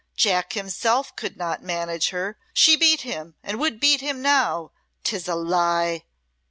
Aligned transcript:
Jack 0.15 0.53
himself 0.53 1.15
could 1.15 1.37
not 1.37 1.61
manage 1.61 2.09
her. 2.09 2.35
She 2.55 2.75
beat 2.75 3.01
him, 3.01 3.35
and 3.43 3.59
would 3.59 3.79
beat 3.79 4.01
him 4.01 4.19
now. 4.19 4.71
'Tis 5.03 5.27
a 5.27 5.35
lie!" 5.35 6.05